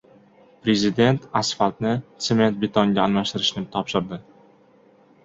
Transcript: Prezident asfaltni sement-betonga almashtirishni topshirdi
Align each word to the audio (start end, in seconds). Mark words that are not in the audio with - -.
Prezident 0.67 1.27
asfaltni 1.41 1.91
sement-betonga 2.29 3.05
almashtirishni 3.05 3.63
topshirdi 3.77 4.19